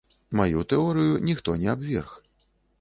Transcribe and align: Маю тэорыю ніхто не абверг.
Маю 0.39 0.63
тэорыю 0.73 1.21
ніхто 1.29 1.57
не 1.61 1.71
абверг. 1.77 2.19